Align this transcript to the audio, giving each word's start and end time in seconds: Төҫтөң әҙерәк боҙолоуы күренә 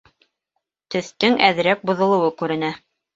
Төҫтөң 0.95 1.37
әҙерәк 1.49 1.83
боҙолоуы 1.91 2.31
күренә 2.41 2.71